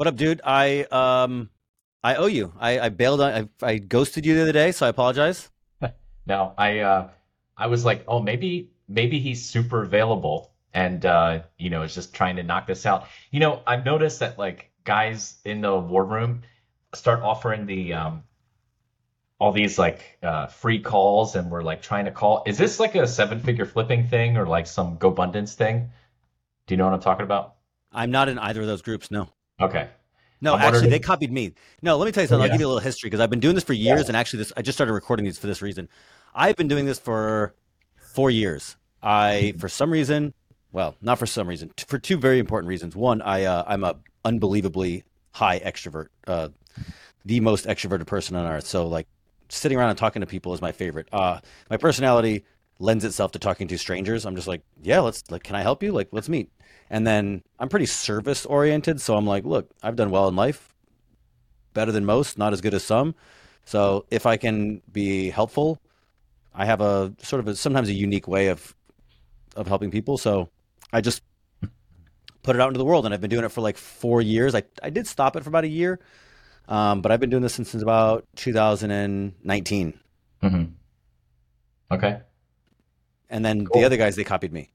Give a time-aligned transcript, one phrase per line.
[0.00, 0.40] What up, dude?
[0.42, 1.50] I um,
[2.02, 2.54] I owe you.
[2.58, 3.50] I, I bailed on.
[3.62, 5.50] I, I ghosted you the other day, so I apologize.
[6.26, 7.10] No, I uh,
[7.54, 12.14] I was like, oh, maybe maybe he's super available and uh, you know is just
[12.14, 13.08] trying to knock this out.
[13.30, 16.44] You know, I've noticed that like guys in the war room
[16.94, 18.24] start offering the um,
[19.38, 22.42] all these like uh, free calls, and we're like trying to call.
[22.46, 25.90] Is this like a seven figure flipping thing or like some GoBundance thing?
[26.66, 27.56] Do you know what I'm talking about?
[27.92, 29.10] I'm not in either of those groups.
[29.10, 29.28] No.
[29.60, 29.88] Okay.
[30.42, 31.52] No, I'm actually, wondering- they copied me.
[31.82, 32.44] No, let me tell you something.
[32.44, 34.06] I'll give you a little history because I've been doing this for years, Yeah.
[34.08, 35.88] and actually, this I just started recording these for this reason.
[36.34, 37.54] I've been doing this for
[38.14, 38.76] four years.
[39.02, 40.32] I, for some reason,
[40.72, 42.96] well, not for some reason, t- for two very important reasons.
[42.96, 46.48] One, I uh, I'm a unbelievably high extrovert, uh,
[47.24, 48.66] the most extroverted person on earth.
[48.66, 49.06] So like
[49.50, 51.08] sitting around and talking to people is my favorite.
[51.12, 52.44] Uh, my personality
[52.80, 54.26] lends itself to talking to strangers.
[54.26, 55.92] I'm just like, yeah, let's like, can I help you?
[55.92, 56.50] Like, let's meet.
[56.88, 60.74] And then I'm pretty service oriented, so I'm like, look, I've done well in life,
[61.74, 63.14] better than most, not as good as some.
[63.64, 65.78] So if I can be helpful,
[66.54, 68.74] I have a sort of a, sometimes a unique way of
[69.56, 70.16] of helping people.
[70.18, 70.48] So
[70.92, 71.22] I just
[72.42, 74.54] put it out into the world, and I've been doing it for like four years.
[74.54, 76.00] I I did stop it for about a year,
[76.68, 80.00] um, but I've been doing this since, since about 2019.
[80.40, 80.64] hmm
[81.90, 82.20] Okay.
[83.30, 83.80] And then Cool.
[83.80, 84.70] the other guys they copied me.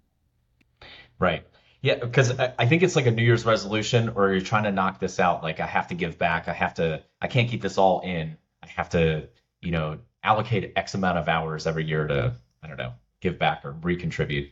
[1.19, 1.45] Right.
[1.81, 4.71] Yeah, because I, I think it's like a New Year's resolution, or you're trying to
[4.71, 5.43] knock this out.
[5.43, 6.47] Like, I have to give back.
[6.47, 8.37] I have to, I can't keep this all in.
[8.63, 9.27] I have to,
[9.61, 13.63] you know, allocate X amount of hours every year to, I don't know, give back
[13.63, 14.49] or recontribute.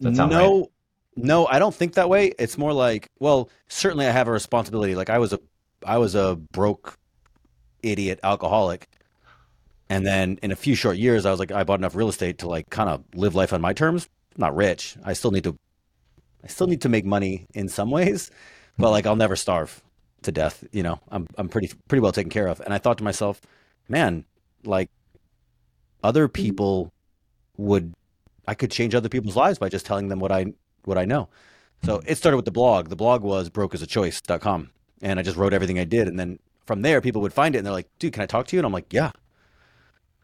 [0.00, 0.40] Does that sound right?
[0.40, 0.70] no,
[1.14, 2.32] no, I don't think that way.
[2.38, 4.96] It's more like, well, certainly I have a responsibility.
[4.96, 5.40] Like I was a,
[5.86, 6.98] I was a broke,
[7.82, 8.88] idiot alcoholic,
[9.88, 12.38] and then in a few short years, I was like, I bought enough real estate
[12.38, 14.08] to like kind of live life on my terms.
[14.36, 14.96] I'm not rich.
[15.04, 15.56] I still need to,
[16.44, 18.30] I still need to make money in some ways,
[18.78, 19.82] but like I'll never starve
[20.22, 20.64] to death.
[20.72, 22.60] You know, I'm I'm pretty pretty well taken care of.
[22.60, 23.40] And I thought to myself,
[23.88, 24.24] man,
[24.64, 24.90] like
[26.02, 26.92] other people
[27.56, 27.94] would
[28.46, 30.46] I could change other people's lives by just telling them what I
[30.84, 31.28] what I know.
[31.84, 32.88] So it started with the blog.
[32.88, 34.70] The blog was brokeasachoice.com.
[35.00, 36.08] And I just wrote everything I did.
[36.08, 38.46] And then from there people would find it and they're like, dude, can I talk
[38.48, 38.60] to you?
[38.60, 39.12] And I'm like, Yeah.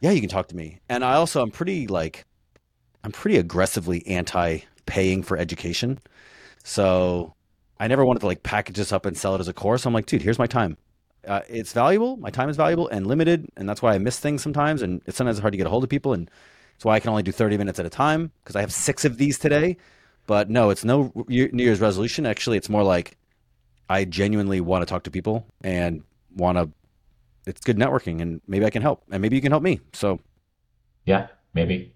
[0.04, 0.80] Yeah, you can talk to me.
[0.86, 2.26] And I also I'm pretty like
[3.04, 5.98] I'm pretty aggressively anti paying for education.
[6.62, 7.32] So
[7.80, 9.86] I never wanted to like package this up and sell it as a course.
[9.86, 10.76] I'm like, dude, here's my time.
[11.26, 12.18] Uh, it's valuable.
[12.18, 14.82] My time is valuable and limited, and that's why I miss things sometimes.
[14.82, 16.30] And it's sometimes hard to get a hold of people, and
[16.74, 19.06] it's why I can only do 30 minutes at a time because I have six
[19.06, 19.78] of these today.
[20.26, 22.26] But no, it's no New Year's resolution.
[22.26, 23.16] Actually, it's more like
[23.88, 26.02] I genuinely want to talk to people and
[26.36, 26.68] want to.
[27.46, 29.80] It's good networking, and maybe I can help, and maybe you can help me.
[29.92, 30.20] So
[31.04, 31.94] Yeah, maybe.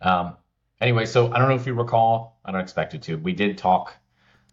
[0.00, 0.36] Um,
[0.80, 3.16] anyway, so I don't know if you recall, I don't expect you to.
[3.16, 3.94] We did talk,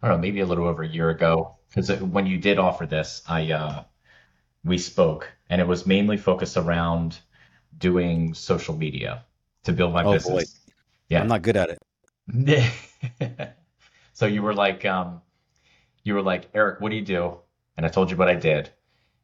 [0.02, 2.86] I don't know, maybe a little over a year ago, because when you did offer
[2.86, 3.84] this, I uh,
[4.64, 7.20] we spoke, and it was mainly focused around
[7.78, 9.24] doing social media
[9.64, 10.44] to build my Oh, boy.
[10.44, 10.60] business.
[11.08, 11.20] Yeah.
[11.20, 11.78] I'm not good at it.
[14.12, 15.22] So you were like, um,
[16.04, 17.38] you were like, Erik, what do you do?
[17.76, 18.70] And I told you what I did,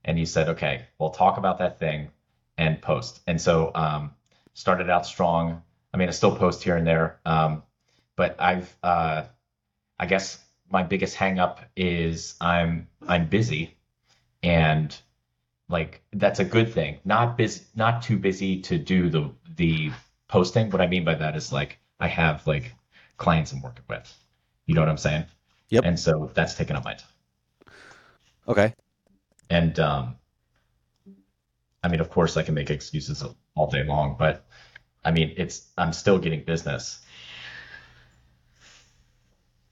[0.07, 2.09] and you said, okay, we'll talk about that thing
[2.57, 3.21] and post.
[3.27, 4.13] And so um,
[4.55, 5.63] started out strong.
[5.93, 7.63] I mean, I still post here and there, um,
[8.17, 9.25] but I've, uh,
[9.99, 10.39] I guess
[10.71, 13.77] my biggest hang up is I'm I'm busy,
[14.43, 14.97] and
[15.69, 16.99] like that's a good thing.
[17.05, 19.93] Not busy, not too busy to do the the
[20.29, 20.71] posting.
[20.71, 22.75] What I mean by that is like I have like
[23.17, 24.13] clients I'm working with.
[24.67, 25.25] You know what I'm saying?
[25.71, 25.85] Yep.
[25.85, 27.09] And so that's taking up my time.
[28.49, 28.75] Okay.
[29.51, 30.17] And um,
[31.83, 33.25] I mean, of course, I can make excuses
[33.55, 34.45] all day long, but
[35.05, 37.01] I mean, it's I'm still getting business.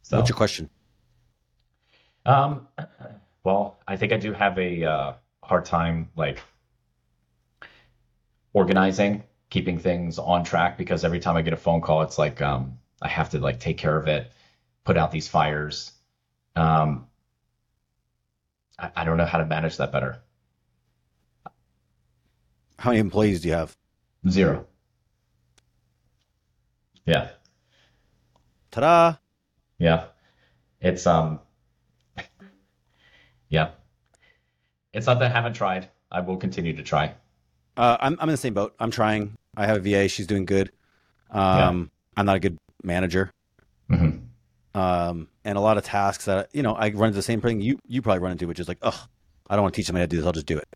[0.03, 0.71] So, What's your question?
[2.27, 2.69] um,
[3.43, 5.13] well, I think I do have a uh,
[5.43, 6.41] hard time like
[8.53, 12.41] organizing, keeping things on track because every time I get a phone call, it's like
[12.41, 14.31] um, I have to like take care of it,
[14.85, 15.93] put out these fires.
[16.57, 17.09] Um,
[18.79, 20.21] I, I don't know how to manage that better.
[22.79, 23.77] How many employees do you have?
[24.29, 24.67] Zero.
[27.07, 27.29] Yeah,
[28.71, 29.17] Ta-da!
[29.79, 30.07] yeah.
[30.81, 31.41] It's um
[33.49, 33.71] yeah.
[34.93, 35.89] It's not that I haven't tried.
[36.11, 37.15] I will continue to try.
[37.77, 38.75] Uh, I'm I'm in the same boat.
[38.79, 39.35] I'm trying.
[39.57, 40.09] I have a VA.
[40.09, 40.73] She's doing good.
[41.31, 43.31] Um, I'm not a good manager.
[43.89, 44.11] hmm
[44.75, 47.61] Um, and a lot of tasks that you know I run into the same thing
[47.61, 49.07] you you probably run into, which is like, oh,
[49.49, 50.27] I don't want to teach somebody how to do this.
[50.27, 50.69] I'll just do it.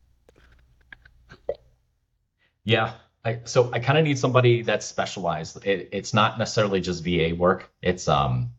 [2.64, 2.92] Yeah.
[3.24, 5.66] I, so I kind of need somebody that's specialized.
[5.66, 7.70] It, it's not necessarily just VA work.
[7.82, 8.50] It's um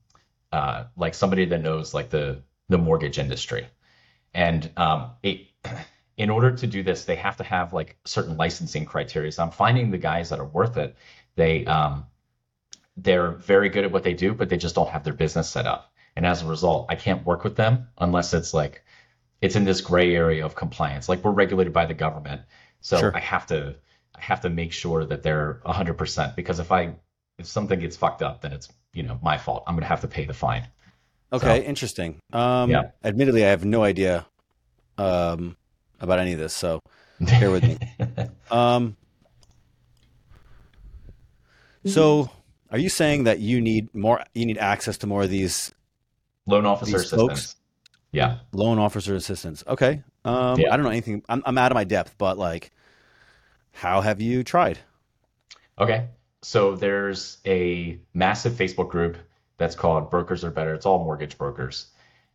[0.51, 3.67] uh like somebody that knows like the the mortgage industry.
[4.33, 5.47] And um, it,
[6.17, 9.31] in order to do this, they have to have like certain licensing criteria.
[9.31, 10.95] So I'm finding the guys that are worth it.
[11.35, 12.05] They um,
[13.03, 15.65] they're very good at what they do, but they just don't have their business set
[15.65, 15.93] up.
[16.15, 18.83] And as a result, I can't work with them unless it's like
[19.41, 21.07] it's in this gray area of compliance.
[21.07, 22.41] Like we're regulated by the government,
[22.81, 23.15] so Sure.
[23.15, 23.75] I have to
[24.15, 26.95] I have to make sure that they're 100% because if I
[27.37, 29.63] if something gets fucked up, then it's you know my fault.
[29.67, 30.67] I'm gonna have to pay the fine.
[31.31, 32.17] Okay, interesting.
[32.33, 32.89] Um, Yeah.
[33.03, 34.25] Admittedly, I have no idea
[34.97, 35.55] um,
[35.99, 36.79] about any of this, so
[37.21, 37.77] bear with me.
[38.49, 38.97] Um,
[41.85, 42.29] so,
[42.71, 44.23] are you saying that you need more?
[44.33, 45.73] You need access to more of these
[46.45, 47.55] Loan officer These folks?
[48.11, 48.39] Yeah.
[48.51, 49.63] loan officer assistants?
[49.67, 50.03] Okay.
[50.25, 50.73] Um, Yeah.
[50.73, 51.23] I don't know anything.
[51.29, 52.71] I'm, I'm out of my depth, but like,
[53.71, 54.79] how have you tried?
[55.77, 56.07] Okay.
[56.41, 59.17] So there's a massive Facebook group
[59.57, 60.73] that's called Brokers Are Better.
[60.73, 61.87] It's all mortgage brokers.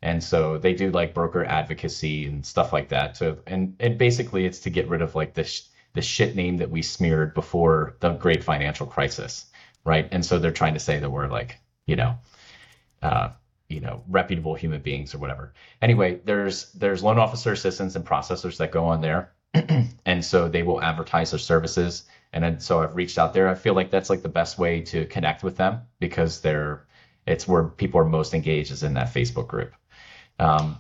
[0.02, 3.16] And so they do like broker advocacy and stuff like that.
[3.16, 6.70] So and and basically it's to get rid of like this the shit name that
[6.70, 9.46] we smeared before the great financial crisis,
[9.84, 10.08] right?
[10.10, 12.18] And so they're trying to say that we're like, you know,
[13.02, 13.30] uh,
[13.68, 15.54] you know, reputable human beings or whatever.
[15.82, 19.32] Anyway, there's there's loan officer assistants and processors that go on there.
[20.06, 22.04] and so they will advertise their services.
[22.32, 23.48] And then so I've reached out there.
[23.48, 26.86] I feel like that's like the best way to connect with them because they're
[27.26, 29.72] it's where people are most engaged is in that Facebook group.
[30.38, 30.78] Um,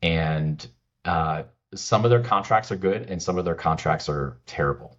[0.00, 0.64] and
[1.04, 1.44] uh,
[1.74, 4.98] some of their contracts are good and some of their contracts are terrible.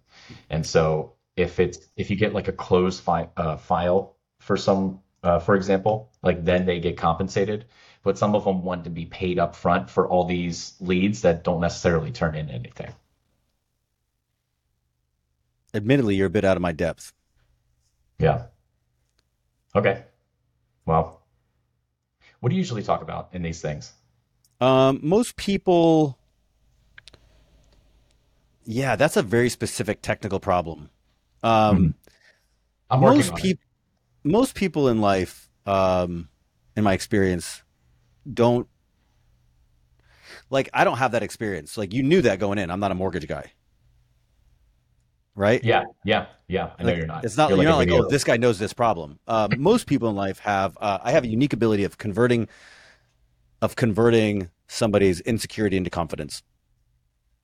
[0.50, 5.00] And so if it's if you get like a closed fi- uh, file for some
[5.22, 7.64] uh, for example, like then they get compensated.
[8.02, 11.42] But some of them want to be paid up front for all these leads that
[11.42, 12.92] don't necessarily turn in anything.
[15.72, 17.14] Admittedly, you're a bit out of my depth.
[18.18, 18.46] Yeah.
[19.74, 20.04] Okay.
[20.84, 21.22] Well,
[22.40, 23.92] what do you usually talk about in these things?
[24.60, 26.18] Um, most people,
[28.64, 30.90] yeah, that's a very specific technical problem.
[31.44, 31.94] Um,
[32.90, 33.64] I'm working most people,
[34.24, 36.28] most people in life, um,
[36.76, 37.62] in my experience,
[38.32, 38.66] don't
[40.48, 40.70] like.
[40.72, 41.76] I don't have that experience.
[41.76, 42.70] Like you knew that going in.
[42.70, 43.52] I'm not a mortgage guy,
[45.34, 45.62] right?
[45.62, 46.70] Yeah, yeah, yeah.
[46.78, 47.24] I know Like, you're not.
[47.24, 47.50] It's not.
[47.50, 49.18] You're You're, not like, oh, this guy knows this problem.
[49.28, 50.78] Um, most people in life have.
[50.80, 52.48] Uh, I have a unique ability of converting,
[53.60, 56.42] of converting somebody's insecurity into confidence.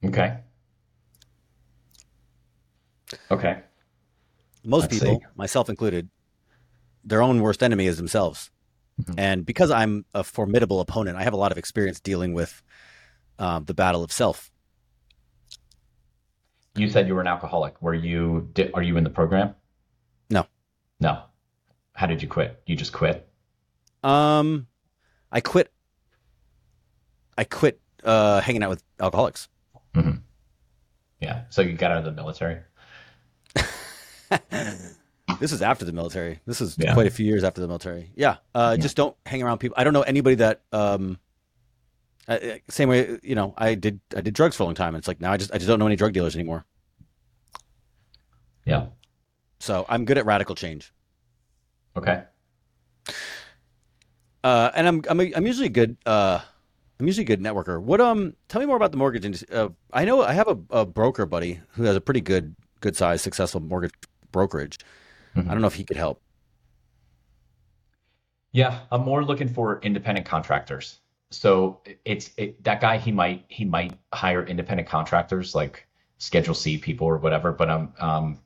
[0.05, 0.39] Okay.
[3.31, 3.63] Okay.
[4.65, 5.27] Most Let's people, see.
[5.37, 6.09] myself included,
[7.05, 8.51] their own worst enemy is themselves.
[9.03, 9.15] Mhm.
[9.19, 12.63] And because I'm a formidable opponent, I have a lot of experience dealing with
[13.39, 14.51] um, the battle of self.
[16.77, 17.81] You said you were an alcoholic.
[17.83, 18.49] Were you?
[18.53, 19.55] Did, are you in the program?
[20.29, 20.47] No.
[21.01, 21.23] No.
[21.95, 22.63] How did you quit?
[22.67, 23.29] You just quit?
[24.05, 24.67] Um,
[25.33, 25.73] I quit.
[27.37, 29.49] I quit uh, hanging out with alcoholics.
[31.21, 31.43] Yeah.
[31.51, 32.61] So you got out of the military?
[35.39, 36.41] This is after the military.
[36.45, 36.93] This is Yeah.
[36.93, 38.11] quite a few years after the military.
[38.15, 38.37] Yeah.
[38.55, 39.75] Uh, Just don't hang around people.
[39.79, 40.61] I don't know anybody that.
[40.73, 41.19] Um,
[42.29, 44.01] uh, uh, same way, you know, I did.
[44.15, 44.95] I did drugs for a long time.
[44.95, 46.67] And it's like now I just I just don't know any drug dealers anymore.
[48.67, 48.87] Yeah.
[49.61, 50.93] So I'm good at radical change.
[51.97, 52.25] Okay.
[54.43, 56.41] Uh, and I'm I'm a, I'm usually a good uh,
[56.99, 57.81] I'm usually a good networker.
[57.81, 58.35] What um?
[58.49, 59.49] Tell me more about the mortgage industry.
[59.55, 62.97] Uh, I know I have a, a broker buddy who has a pretty good good
[62.97, 63.93] size successful mortgage
[64.33, 64.79] brokerage.
[65.37, 65.49] Mhm.
[65.49, 66.21] I don't know if he could help.
[68.53, 70.99] Yeah, I'm more looking for independent contractors.
[71.31, 72.99] So it's it, that guy.
[72.99, 75.87] He might he might hire independent contractors like
[76.19, 77.53] Schedule C people or whatever.
[77.53, 78.41] But um um,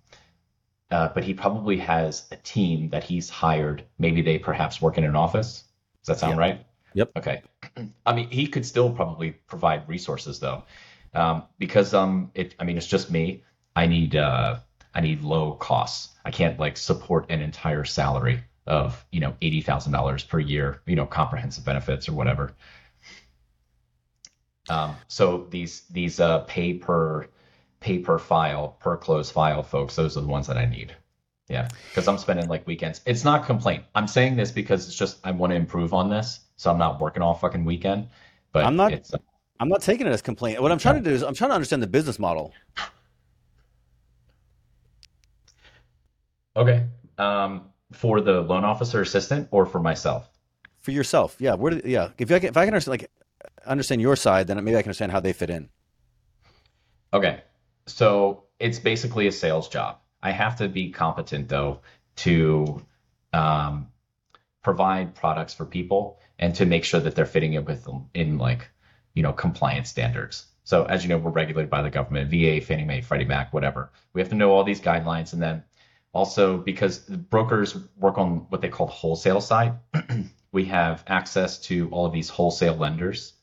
[0.90, 3.84] uh, but he probably has a team that he's hired.
[3.98, 5.64] Maybe they perhaps work in an office.
[6.02, 6.66] Does that sound right?
[6.92, 7.10] Yep.
[7.16, 7.42] Okay.
[8.06, 10.64] I mean, he could still probably provide resources though,
[11.14, 12.54] um, because um, it.
[12.60, 13.42] I mean, it's just me.
[13.74, 14.60] I need uh,
[14.94, 16.14] I need low costs.
[16.24, 20.80] I can't like support an entire salary of you know eighty thousand dollars per year.
[20.86, 22.54] You know, comprehensive benefits or whatever.
[24.68, 27.28] Um, so these these uh, pay per
[27.80, 29.94] pay per file per close file folks.
[29.96, 30.94] Those are the ones that I need.
[31.48, 33.02] Yeah, because I'm spending like weekends.
[33.04, 33.84] It's not complaint.
[33.94, 37.00] I'm saying this because it's just I want to improve on this, so I'm not
[37.00, 38.08] working all fucking weekend.
[38.52, 39.18] But I'm not- It's, uh,
[39.60, 40.62] I'm not taking it as complaint.
[40.62, 42.52] What I'm trying to do is I'm trying to understand the business model.
[46.56, 46.86] Okay.
[47.18, 50.28] Um, for the loan officer assistant or for myself.
[50.80, 51.36] for yourself.
[51.38, 51.74] Yeah, where?
[51.86, 53.10] Yeah, if I can, if I can understand like
[53.66, 55.68] understand your side, then maybe I can understand how they fit in.
[57.12, 57.42] Okay.
[57.86, 59.98] So it's basically a sales job.
[60.22, 61.80] I have to be competent though
[62.16, 62.82] to
[63.32, 63.88] um,
[64.62, 68.68] provide products for people, and to make sure that they're fitting it with in like
[69.14, 70.46] you know compliance standards.
[70.64, 73.92] So as you know, we're regulated by the government, VA, Fannie Mae, Freddie Mac, whatever.
[74.14, 75.62] We have to know all these guidelines, and then
[76.14, 79.74] also because brokers work on what they call the wholesale side,
[80.52, 83.34] we have access to all of these wholesale lenders,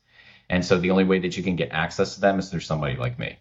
[0.50, 2.96] and so the only way that you can get access to them is through somebody
[2.96, 3.38] like me.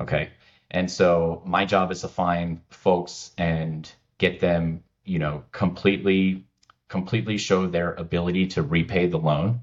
[0.00, 0.30] Okay,
[0.70, 6.44] and so my job is to find folks and get them, you know, completely
[6.88, 9.60] completely show their ability to repay the loan.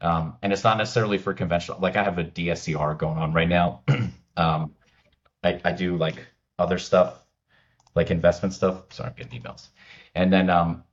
[0.00, 1.78] Um, and it's not necessarily for conventional.
[1.80, 3.82] Like I have a DSCR going on right now.
[4.36, 4.74] um,
[5.42, 6.16] I, I do like
[6.58, 7.23] other stuff,
[7.94, 8.84] like investment stuff.
[8.90, 9.68] Sorry, I'm getting emails.
[10.14, 10.84] And then, um,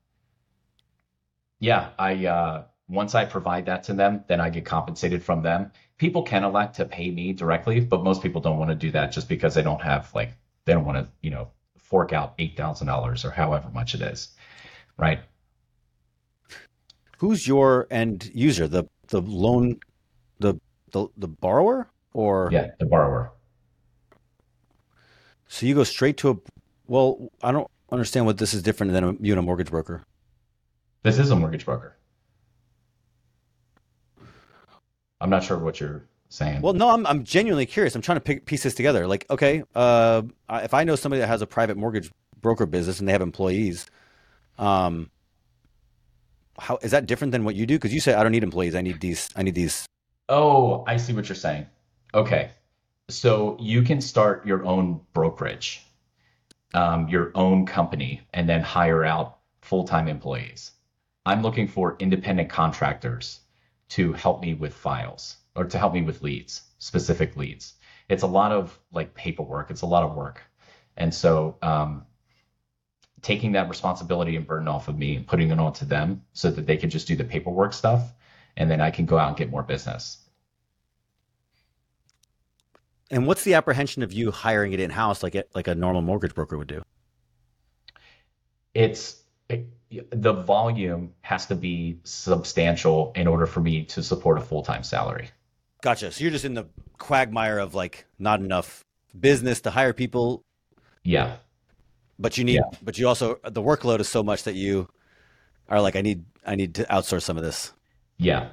[1.60, 5.72] yeah, I uh, once I provide that to them, then I get compensated from them.
[5.98, 9.12] People can elect to pay me directly, but most people don't want to do that
[9.12, 10.34] just because they don't have like
[10.66, 14.02] they don't want to, you know, fork out eight thousand dollars or however much it
[14.02, 14.30] is,
[14.98, 15.20] right?
[17.20, 18.68] Who's your end user?
[18.68, 19.80] The the loan,
[20.40, 20.56] the
[20.92, 23.32] the the borrower, or yeah, the borrower.
[25.48, 26.36] So you go straight to a.
[26.92, 30.04] Well, I don't understand what this is different than a, you and a mortgage broker.
[31.04, 31.96] This is a mortgage broker.
[35.22, 36.62] I'm not sure what you're saying.
[36.62, 37.96] Well, no, I'm I'm genuinely curious.
[37.96, 39.08] I'm trying to pick, piece this together.
[39.08, 43.08] Like, okay, uh, if I know somebody that has a private mortgage broker business and
[43.08, 43.86] they have employees,
[44.58, 45.10] um,
[46.60, 47.76] how is that different than what you do?
[47.76, 48.76] Because you say I don't need employees.
[48.76, 49.30] I need these.
[49.34, 49.86] I need these.
[50.28, 51.68] Oh, I see what you're saying.
[52.14, 52.52] Okay,
[53.08, 55.86] so you can start your own brokerage,
[56.74, 60.72] um, your own company, and then hire out full-time employees.
[61.26, 63.42] I'm looking for independent contractors
[63.90, 67.74] to help me with files or to help me with leads, specific leads.
[68.10, 69.70] It's a lot of like paperwork.
[69.70, 70.42] It's a lot of work,
[70.98, 72.06] and so um,
[73.22, 76.66] taking that responsibility and burden off of me and putting it onto them so that
[76.66, 78.14] they can just do the paperwork stuff
[78.58, 80.21] and then I can go out and get more business.
[83.12, 86.02] And what's the apprehension of you hiring it in house like it, like a normal
[86.02, 86.82] mortgage broker would do?
[88.74, 89.68] It's it,
[90.10, 95.30] the volume has to be substantial in order for me to support a full-time salary.
[95.82, 96.12] Gotcha.
[96.12, 98.86] So you're just in the quagmire of like not enough
[99.20, 100.44] business to hire people.
[101.04, 101.36] Yeah
[102.22, 102.78] but you need yeah.
[102.82, 104.88] but you also the workload is so much that you
[105.68, 107.74] are like i need i need to outsource some of this
[108.18, 108.50] yeah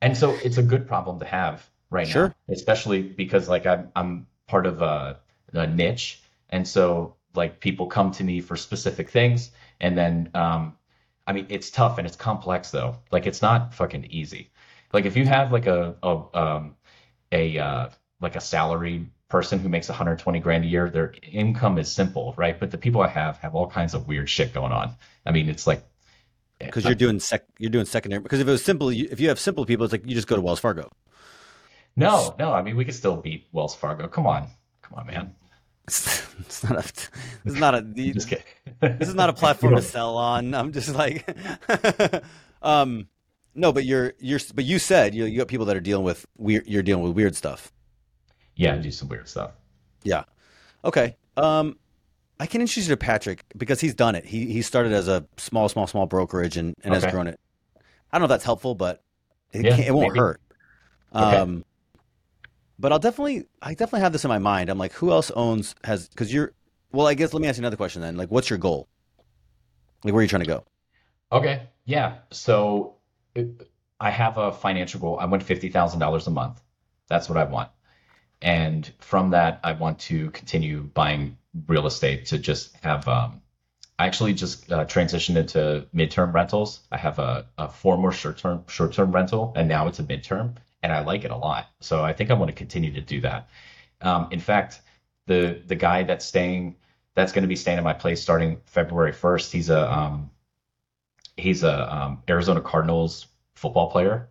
[0.00, 2.28] and so it's a good problem to have right sure.
[2.28, 5.20] now especially because like i'm i'm part of a,
[5.52, 10.76] a, niche and so like people come to me for specific things and then um
[11.26, 14.50] i mean it's tough and it's complex though like it's not fucking easy
[14.92, 16.76] like if you have like a a um
[17.30, 17.88] a uh
[18.20, 22.60] like a salary person who makes 120 grand a year, their income is simple, right?
[22.60, 24.94] But the people I have have all kinds of weird shit going on.
[25.24, 25.82] I mean, it's like
[26.58, 28.22] because you're doing sec, you're doing secondary.
[28.22, 30.36] Because if it was simple, if you have simple people, it's like you just go
[30.36, 30.88] to Wells Fargo.
[31.96, 32.52] No, no.
[32.52, 34.08] I mean, we could still beat Wells Fargo.
[34.08, 34.48] Come on,
[34.82, 35.34] come on, man.
[35.86, 36.82] It's, not a.
[37.44, 37.82] This is not a.
[38.12, 38.44] just kidding.
[38.80, 40.54] this is not a platform to sell on.
[40.54, 41.28] I'm just like,
[42.62, 43.08] um,
[43.54, 46.24] no, but you're you're but you said you you got people that are dealing with
[46.38, 46.66] weird.
[46.66, 47.72] You're dealing with weird stuff
[48.56, 49.52] yeah, do some weird stuff.
[50.02, 50.24] Yeah.
[50.84, 51.16] Okay.
[51.36, 51.78] Um,
[52.38, 54.24] I can introduce you to Patrick because he's done it.
[54.24, 57.04] He he started as a small, small, small brokerage and, and okay.
[57.04, 57.38] has grown it.
[57.76, 59.02] I don't know if that's helpful, but
[59.52, 60.18] it, yeah, it won't maybe.
[60.18, 60.40] hurt.
[61.14, 61.36] Okay.
[61.36, 61.64] Um,
[62.82, 64.68] but I'll definitely, I definitely have this in my mind.
[64.68, 66.08] I'm like, who else owns has?
[66.08, 66.52] Because you're,
[66.90, 68.16] well, I guess let me ask you another question then.
[68.16, 68.88] Like, what's your goal?
[70.02, 70.64] Like, where are you trying to go?
[71.30, 71.62] Okay.
[71.84, 72.18] Yeah.
[72.32, 72.96] So
[74.00, 75.16] I have a financial goal.
[75.20, 76.60] I want fifty thousand dollars a month.
[77.06, 77.70] That's what I want.
[78.42, 83.06] And from that, I want to continue buying real estate to just have.
[83.06, 83.42] Um,
[83.96, 86.80] I actually just uh, transitioned into midterm rentals.
[86.90, 90.56] I have a, a former short term short term rental, and now it's a midterm,
[90.82, 91.66] and I like it a lot.
[91.80, 93.48] So I think I want to continue to do that.
[94.00, 94.80] Um, in fact,
[95.26, 96.76] the the guy that's staying
[97.14, 99.52] that's going to be staying at my place starting February first.
[99.52, 100.30] He's a um,
[101.36, 104.28] he's a um, Arizona Cardinals football player,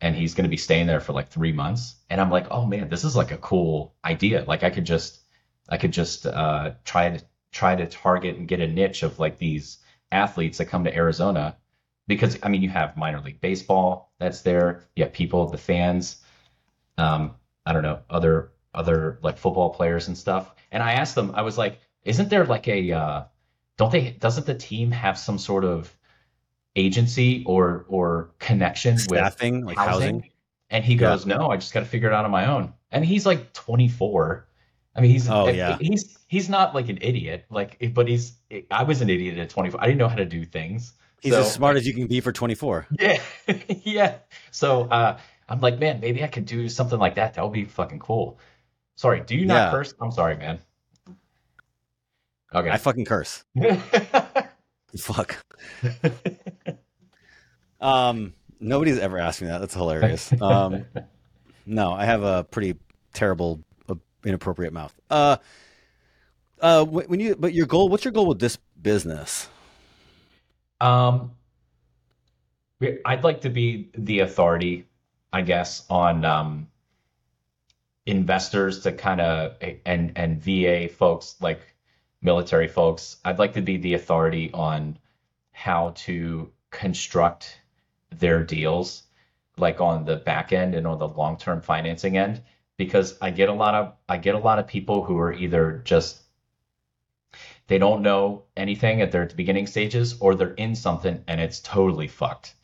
[0.00, 1.96] and he's going to be staying there for like three months.
[2.10, 4.44] And I'm like, oh man, this is like a cool idea.
[4.46, 5.20] Like I could just,
[5.68, 9.38] I could just uh, try to try to target and get a niche of like
[9.38, 9.78] these
[10.10, 11.56] athletes that come to Arizona,
[12.08, 14.84] because I mean, you have minor league baseball that's there.
[14.96, 16.22] You have people, the fans.
[16.98, 17.34] Um,
[17.66, 20.54] I don't know other other like football players and stuff.
[20.72, 23.24] And I asked them, I was like, isn't there like a uh,
[23.76, 25.94] don't they doesn't the team have some sort of
[26.76, 30.16] agency or or connection staffing with like housing.
[30.16, 30.30] housing.
[30.70, 31.36] And he goes, yeah.
[31.36, 34.48] "No, I just got to figure it out on my own." And he's like 24.
[34.96, 35.76] I mean, he's oh, yeah.
[35.78, 38.34] he's he's not like an idiot, like but he's
[38.70, 39.80] I was an idiot at 24.
[39.80, 40.94] I didn't know how to do things.
[41.24, 42.86] He's So- as smart as you can be for 24.
[43.00, 43.18] Yeah,
[43.82, 44.14] yeah.
[44.50, 47.32] So uh, I'm like, man, maybe I could do something like that.
[47.34, 48.38] That would be fucking cool.
[48.96, 49.70] Sorry, do you not Yeah.
[49.70, 49.94] curse?
[50.00, 50.58] I'm sorry, man.
[52.54, 52.68] Okay.
[52.70, 53.42] I fucking curse.
[54.98, 55.44] Fuck.
[57.80, 59.58] Um, nobody's ever asked me that.
[59.58, 60.30] That's hilarious.
[60.40, 60.84] Um,
[61.66, 62.76] no, I have a pretty
[63.12, 64.94] terrible, uh, inappropriate mouth.
[65.10, 65.38] Uh,
[66.60, 69.48] uh, when you, but your goal, what's your goal with this business?
[70.84, 71.32] Um,
[73.06, 74.86] I'd like to be the authority,
[75.32, 76.68] I guess, on um,
[78.04, 81.74] investors to kind of and and VA folks like
[82.20, 83.16] military folks.
[83.24, 84.98] I'd like to be the authority on
[85.52, 87.58] how to construct
[88.10, 89.04] their deals,
[89.56, 92.42] like on the back end and on the long-term financing end,
[92.76, 95.80] because I get a lot of I get a lot of people who are either
[95.86, 96.23] just
[97.66, 102.08] they don't know anything at their beginning stages or they're in something and it's totally
[102.08, 102.54] fucked.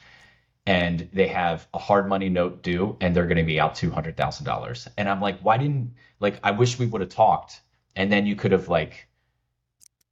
[0.67, 4.89] And they have a hard money note due and they're going to be out $200,000
[4.99, 7.61] and I'm like why didn't like I wish we would have talked
[7.97, 9.09] and then you could have like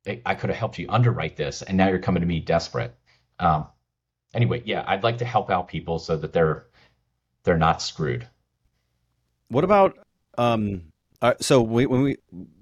[0.07, 2.95] I- I could have helped you underwrite this and now you're coming to me desperate.
[3.39, 3.69] Um
[4.35, 6.67] anyway yeah I'd like to help out people so that they're
[7.45, 8.29] they're not screwed.
[9.49, 9.99] What about,
[10.37, 12.17] um, uh, so we, when we,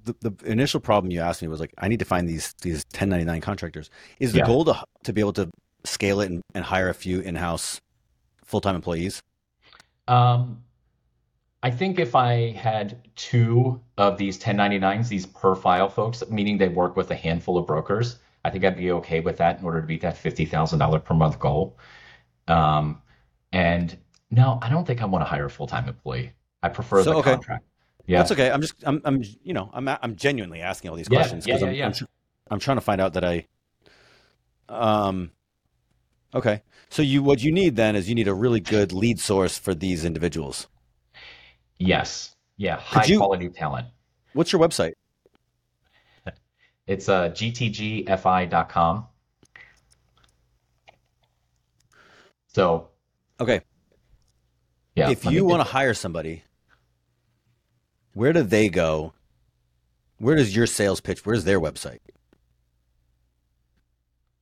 [0.04, 2.84] the, the initial problem you asked me was like, I need to find these, these
[2.92, 3.90] 1099 contractors.
[4.20, 4.46] Is the Yeah.
[4.46, 5.50] goal to, to be able to
[5.84, 7.80] scale it and, and hire a few in-house
[8.44, 9.22] full-time employees?
[10.08, 10.62] Um,
[11.62, 16.68] I think if I had two of these 1099s, these per file folks, meaning they
[16.68, 19.80] work with a handful of brokers, I think I'd be okay with that in order
[19.80, 21.76] to beat that $50,000 per month goal.
[22.48, 23.02] Um,
[23.52, 23.96] and
[24.30, 26.32] no, I don't think I want to hire a full-time employee.
[26.62, 27.32] I prefer So, the okay.
[27.32, 27.64] contract.
[28.06, 28.18] Yeah.
[28.18, 28.50] That's okay.
[28.50, 31.60] I'm just, I'm, I'm, you know, I'm, I'm genuinely asking all these Yeah, questions because
[31.62, 31.86] yeah, I'm, yeah.
[31.86, 32.06] I'm,
[32.52, 33.46] I'm trying to find out that I,
[34.68, 35.32] um,
[36.34, 36.62] okay.
[36.88, 39.74] So you, what you need then is you need a really good lead source for
[39.74, 40.68] these individuals.
[41.78, 42.36] Yes.
[42.56, 42.76] Yeah.
[42.76, 43.88] High you- quality talent.
[44.32, 44.92] What's your website?
[46.86, 49.06] It's uh, gtgfi.com.
[52.46, 52.88] So,
[53.40, 53.60] Okay.
[54.94, 55.10] yeah.
[55.10, 56.44] if you want to hire somebody,
[58.16, 59.12] where do they go?
[60.16, 61.26] Where does your sales pitch?
[61.26, 61.98] Where's their website?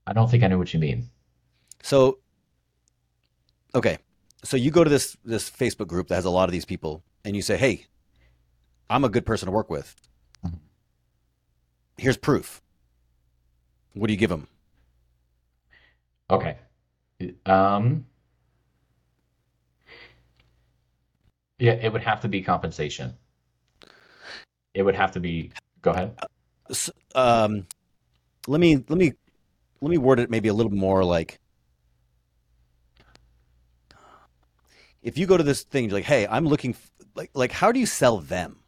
[0.06, 1.08] I don't think I know what you mean.
[1.82, 2.18] So,
[3.74, 3.98] okay,
[4.44, 7.02] so you go to this this Facebook group that has a lot of these people,
[7.24, 7.86] and you say, "Hey,
[8.88, 9.96] I'm a good person to work with.
[10.46, 10.60] Mhm.
[11.98, 12.62] Here's proof."
[13.94, 14.46] What do you give them?
[16.30, 16.58] Okay.
[17.44, 18.06] Um,
[21.58, 23.18] yeah, it would have to be compensation.
[24.74, 26.16] It would have to be, go ahead.
[27.14, 27.66] Um,
[28.46, 29.12] let me let me
[29.80, 31.38] let me word it maybe a little more like
[35.02, 37.70] if you go to this thing, you're like, "Hey, I'm looking f- like like how
[37.70, 38.60] do you sell them?"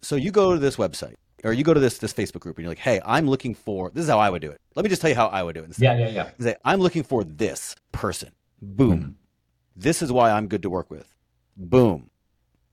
[0.00, 2.64] So you go to this website or you go to this this Facebook group and
[2.64, 4.88] you're like, "Hey, I'm looking for this is how I would do it." Let me
[4.88, 5.66] just tell you how I would do it.
[5.66, 5.98] Instead.
[5.98, 6.30] Yeah, yeah, yeah.
[6.38, 8.30] Say, I'm looking for this person.
[8.62, 9.00] Boom.
[9.00, 9.14] Mhm.
[9.74, 11.14] This is why I'm good to work with.
[11.56, 12.10] Boom.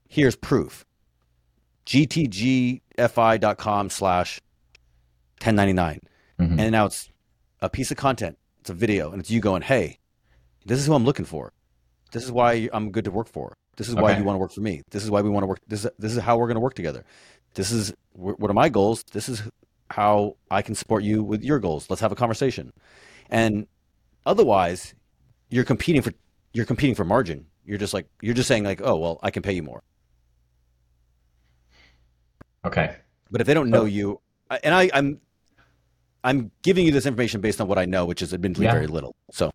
[0.08, 0.86] Here's proof.
[1.85, 2.79] gtgfi.com
[3.89, 4.41] slash
[5.41, 5.99] 1099.
[6.39, 6.59] Mhm.
[6.59, 7.09] And now it's
[7.61, 8.37] a piece of content.
[8.61, 9.99] It's a video and it's you going, hey,
[10.65, 11.51] this is who I'm looking for.
[12.11, 13.53] This is why I'm good to work for.
[13.75, 14.19] This is why Okay.
[14.19, 14.81] you want to work for me.
[14.91, 15.59] This is why we want to work.
[15.67, 17.03] This is, this is how we're going to work together.
[17.55, 19.03] This is wh- what are my goals.
[19.11, 19.41] This is
[19.89, 21.89] how I can support you with your goals.
[21.89, 22.71] Let's have a conversation.
[23.29, 23.67] And
[24.25, 24.93] otherwise,
[25.49, 26.13] you're competing for
[26.53, 27.47] you're competing for margin.
[27.65, 29.81] You're just like you're just saying like, oh well, I can pay you more.
[32.65, 32.95] Okay.
[33.32, 33.86] But if they don't know Oh.
[33.86, 34.19] you,
[34.63, 35.19] and I, I'm
[36.23, 38.71] I'm giving you this information based on what I know, which is admittedly Yeah.
[38.73, 39.15] very little.
[39.32, 39.49] So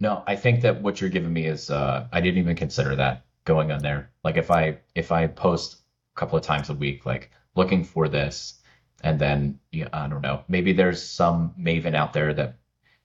[0.00, 3.24] No, I think that what you're giving me is, uh, I didn't even consider that
[3.44, 4.10] going on there.
[4.24, 5.76] Like if I, if I post
[6.14, 8.60] a couple of times a week, like looking for this,
[9.02, 12.56] and then, yeah, I don't know, maybe there's some maven out there that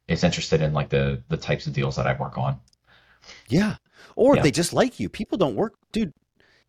[0.07, 2.59] is interested in like the, the types of deals that I work on.
[3.47, 3.75] yeah,
[4.15, 4.41] or Yeah.
[4.41, 5.07] they just like you.
[5.09, 6.11] People don't work, dude.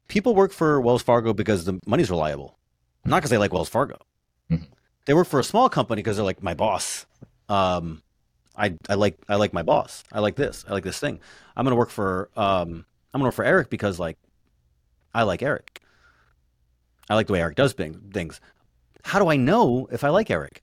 [0.08, 2.58] People work for Wells Fargo because the money's reliable,
[3.04, 3.98] not because they like Wells Fargo.
[4.50, 4.66] Mhm.
[5.06, 7.06] They work for a small company because they're like my boss.
[7.48, 8.02] Um,
[8.56, 10.04] I I like I like my boss.
[10.12, 10.64] I like this.
[10.68, 11.20] I like this thing.
[11.56, 12.84] I'm gonna work for um
[13.14, 14.18] I'm gonna work for Erik because like
[15.14, 15.80] I like Erik.
[17.08, 18.40] I like the way Erik does thing- things.
[19.04, 20.62] How do I know if I like Erik?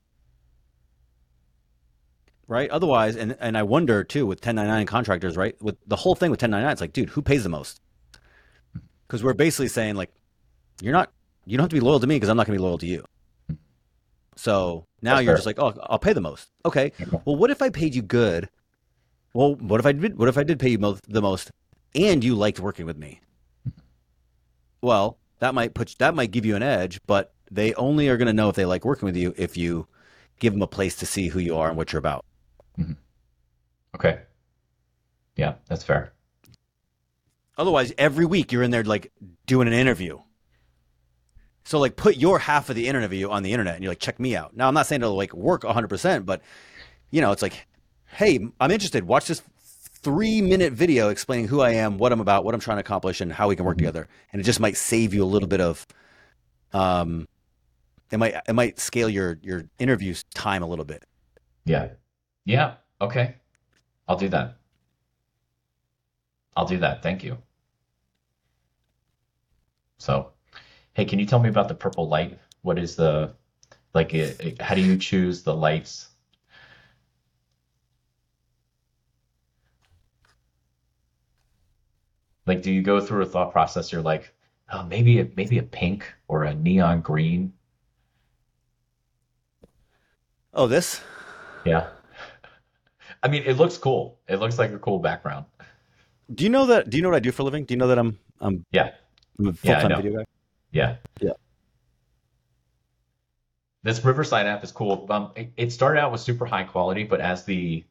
[2.47, 2.69] Right?
[2.71, 5.59] Otherwise, and and I wonder too with 1099 contractors, right?
[5.61, 7.79] With the whole thing with 1099, it's like, dude, who pays the most?
[9.09, 10.11] Because we're basically saying like,
[10.81, 11.11] you're not,
[11.47, 12.85] you don't have to be loyal to me because I'm not gonna be loyal to
[12.85, 13.03] you.
[14.35, 15.37] So Now That's you're fair.
[15.37, 16.47] just like, oh, I'll pay the most.
[16.63, 16.93] Okay.
[17.25, 18.49] Well, what if I paid you good?
[19.33, 20.17] Well, what if I did?
[20.17, 21.51] What if I did pay you the most,
[21.93, 23.19] and you liked working with me?
[24.81, 28.27] Well, that might put that might give you an edge, but they only are going
[28.27, 29.87] to know if they like working with you if you
[30.39, 32.25] give them a place to see who you are and what you're about.
[32.79, 32.93] Mm-hmm.
[33.95, 34.21] Okay.
[35.35, 36.13] Yeah, that's fair.
[37.59, 39.11] Otherwise, every week you're in there like
[39.45, 40.17] doing an interview.
[41.65, 44.17] So like put your half of the interview on the internet and you're like, check
[44.17, 44.55] me out.
[44.55, 46.41] Now I'm not saying it'll like work 100%, but
[47.11, 47.67] you know, it's like,
[48.05, 49.03] hey, I'm interested.
[49.05, 52.77] Watch this three minute video explaining who I am, what I'm about, what I'm trying
[52.77, 54.07] to accomplish, and how we can work together.
[54.31, 55.85] And it just might save you a little bit of,
[56.71, 57.27] um,
[58.09, 61.03] it might it might scale your your interview time a little bit.
[61.65, 61.89] Yeah.
[62.45, 62.75] Yeah.
[63.01, 63.35] Okay.
[64.07, 64.57] I'll do that.
[66.55, 67.03] I'll do that.
[67.03, 67.37] Thank you.
[69.99, 70.31] So,
[70.93, 72.39] hey, can you tell me about the purple light?
[72.63, 73.35] What is the,
[73.93, 76.09] like, it, it- how do you choose the lights?
[82.45, 83.93] Like, do you go through a thought process?
[83.93, 84.33] You're like,
[84.73, 87.53] oh, maybe a, maybe a pink or a neon green.
[90.53, 91.01] Oh, this?
[91.65, 91.89] Yeah.
[93.23, 94.19] I mean, it looks cool.
[94.27, 95.45] It looks like a cool background.
[96.33, 96.89] Do you know that?
[96.89, 97.65] Do you know what I do for a living?
[97.65, 98.91] Do you know that I'm I'm, Yeah.
[99.39, 99.95] I'm a Yeah, I full time know.
[99.95, 100.25] video guy?
[100.71, 100.97] Yeah.
[101.21, 101.33] Yeah.
[103.83, 105.05] This Riverside app is cool.
[105.09, 107.85] Um, it, it started out with super high quality, but as the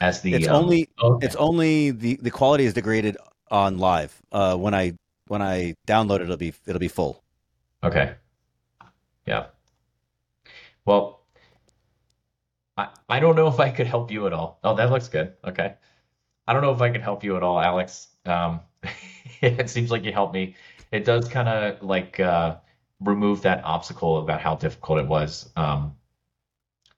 [0.00, 1.26] as the It's um, only okay.
[1.26, 3.16] It's only the the quality is degraded
[3.50, 4.20] on live.
[4.32, 4.94] Uh, when I
[5.28, 7.22] when I download it, it'll be it'll be full.
[7.82, 8.14] Okay.
[9.26, 9.46] Yeah.
[10.84, 11.20] Well,
[12.76, 14.58] I I don't know if I could help you at all.
[14.64, 15.34] Oh, that looks good.
[15.44, 15.74] Okay.
[16.46, 18.08] I don't know if I could help you at all, Alex.
[18.26, 18.60] Um,
[19.42, 20.56] it seems like you helped me.
[20.92, 22.56] It does kind of like uh,
[23.00, 25.96] remove that obstacle about how difficult it was um,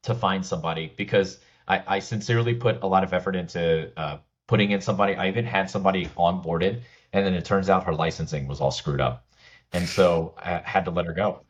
[0.03, 4.71] to find somebody because I, I sincerely put a lot of effort into uh, putting
[4.73, 5.15] in somebody.
[5.15, 6.81] I even had somebody onboarded,
[7.13, 9.27] and then it turns out her licensing was all screwed up.
[9.73, 11.43] And so I had to let her go.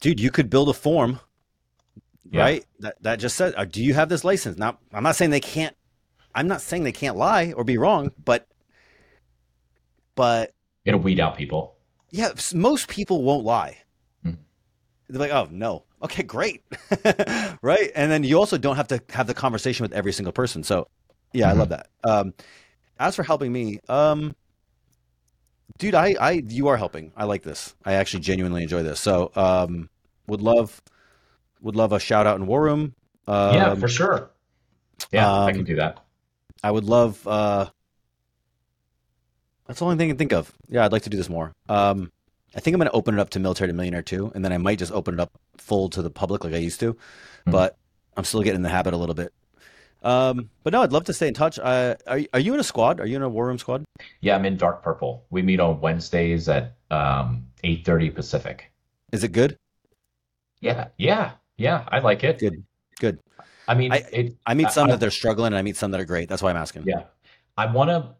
[0.00, 1.20] Dude, you could build a form,
[2.30, 2.42] Yeah.
[2.42, 2.64] right?
[2.80, 5.40] That that just says, uh, "Do you have this license?" Now, I'm not saying they
[5.40, 5.76] can't.
[6.34, 8.48] I'm not saying they can't lie or be wrong, but
[10.14, 10.52] but
[10.84, 11.73] It'll weed out people.
[12.14, 13.78] Yeah, most people won't lie.
[14.22, 14.36] Mhm.
[15.08, 16.62] They're like, "Oh no, okay, great,"
[17.62, 17.90] right?
[17.94, 20.62] And then you also don't have to have the conversation with every single person.
[20.64, 20.86] So,
[21.32, 21.58] yeah, I Mhm.
[21.58, 21.88] love that.
[22.04, 22.32] Um,
[22.98, 24.34] as for helping me, um,
[25.78, 27.12] dude, I, I, you are helping.
[27.16, 27.74] I like this.
[27.84, 29.00] I actually genuinely enjoy this.
[29.00, 29.88] So, um,
[30.26, 30.80] would love,
[31.62, 32.94] would love a shout out in War Room.
[33.26, 34.30] Um, yeah, for sure.
[35.12, 36.04] Yeah, I um, can do that.
[36.62, 37.26] I would love.
[37.26, 37.70] Uh,
[39.66, 40.52] that's the only thing I can think of.
[40.68, 41.52] Yeah, I'd like to do this more.
[41.68, 42.10] Um,
[42.56, 44.52] I think I'm going to open it up to military to millionaire too, and then
[44.52, 46.94] I might just open it up full to the public like I used to.
[46.94, 47.52] Mhm.
[47.52, 47.76] But
[48.16, 49.32] I'm still getting in the habit a little bit.
[50.02, 51.58] Um, but no, I'd love to stay in touch.
[51.58, 53.00] Uh, are are you in a squad?
[53.00, 53.84] Are you in a war room squad?
[54.20, 55.24] Yeah, I'm in Dark Purple.
[55.30, 58.70] We meet on Wednesdays at um, 8:30 Pacific.
[59.12, 59.56] Is it good?
[60.60, 61.84] Yeah, yeah, yeah.
[61.88, 62.38] I like it.
[62.38, 62.64] Good,
[63.00, 63.18] good.
[63.66, 64.36] I mean, I- it.
[64.44, 66.28] I meet some I- that they're struggling, and I meet some that are great.
[66.28, 66.84] That's why I'm asking.
[66.86, 67.04] Yeah,
[67.56, 68.14] I want to.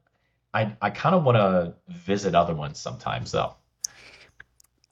[0.54, 3.54] I I kind of want to visit other ones sometimes, though.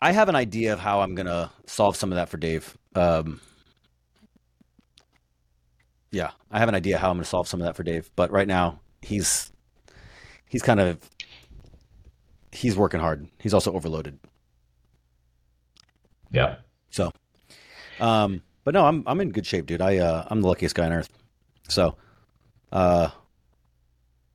[0.00, 2.76] I have an idea of how I'm gonna solve some of that for Dave.
[2.96, 3.40] Um,
[6.10, 8.10] yeah, I have an idea how I'm gonna solve some of that for Dave.
[8.16, 9.52] But right now, he's
[10.48, 10.98] he's kind of
[12.50, 13.28] he's working hard.
[13.38, 14.18] He's also overloaded.
[16.32, 16.56] Yeah.
[16.90, 17.12] So,
[18.00, 19.80] um, but no, I'm I'm in good shape, dude.
[19.80, 21.10] I uh, I'm the luckiest guy on earth.
[21.68, 21.96] So,
[22.72, 23.10] uh,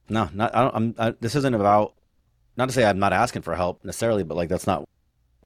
[0.09, 0.75] no, not I don't.
[0.75, 0.95] I'm.
[0.97, 1.93] I, this isn't about.
[2.55, 4.87] Not to say I'm not asking for help necessarily, but like that's not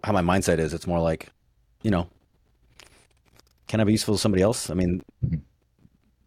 [0.04, 0.74] how my mindset is.
[0.74, 1.30] It's more like,
[1.84, 2.08] you know,
[3.68, 4.70] can I be useful to somebody else?
[4.70, 5.42] I mean, Mhm.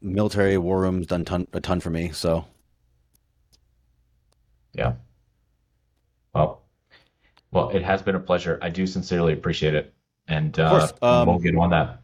[0.02, 2.10] military war rooms done ton, a ton for me.
[2.12, 2.44] So,
[4.74, 4.94] Yeah.
[6.34, 6.62] Well,
[7.52, 8.58] well, it has been a pleasure.
[8.60, 9.94] I do sincerely appreciate it,
[10.28, 12.00] and uh, um, we'll get on that.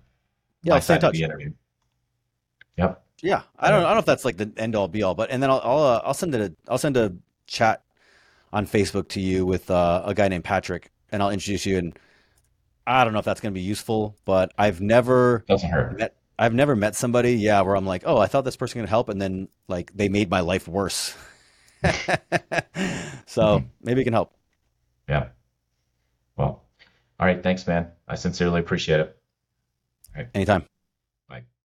[0.62, 1.18] yeah, I'll stay in touch.
[2.78, 3.04] Yep.
[3.22, 3.80] Yeah, I don't.
[3.80, 5.60] I don't know if that's like the end all be all, but and then I'll
[5.62, 6.40] I'll, uh, I'll send it.
[6.40, 7.14] A, I'll send a
[7.46, 7.82] chat
[8.52, 11.76] on Facebook to you with uh, a guy named Patrick, and I'll introduce you.
[11.78, 11.98] And
[12.86, 15.98] I don't know if that's going to be useful, but I've never Doesn't hurt.
[15.98, 16.16] met.
[16.38, 19.10] I've never met somebody, yeah, where I'm like, oh, I thought this person could help,
[19.10, 21.14] and then like they made my life worse.
[23.26, 24.32] so maybe it can help.
[25.08, 25.28] Yeah.
[26.36, 26.62] Well,
[27.18, 27.42] all right.
[27.42, 27.88] Thanks, man.
[28.08, 29.16] I sincerely appreciate it.
[30.34, 30.64] Anytime.